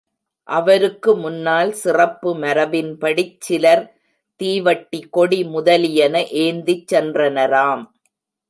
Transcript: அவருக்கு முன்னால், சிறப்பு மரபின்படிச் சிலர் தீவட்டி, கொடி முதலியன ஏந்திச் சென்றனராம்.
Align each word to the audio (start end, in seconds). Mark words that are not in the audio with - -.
அவருக்கு 0.47 1.11
முன்னால், 1.15 1.71
சிறப்பு 1.73 2.29
மரபின்படிச் 2.35 3.37
சிலர் 3.39 3.83
தீவட்டி, 4.39 5.01
கொடி 5.09 5.43
முதலியன 5.43 6.25
ஏந்திச் 6.41 6.87
சென்றனராம். 6.93 7.83